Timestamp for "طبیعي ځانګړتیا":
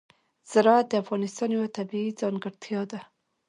1.77-2.81